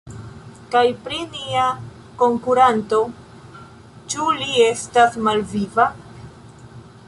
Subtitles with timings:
[0.75, 1.65] Kaj pri nia
[2.21, 3.03] konkuranto,
[4.15, 5.87] ĉu li estas malviva?